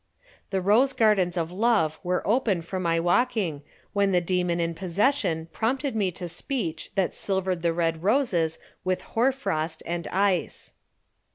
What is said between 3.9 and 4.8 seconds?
when the demon in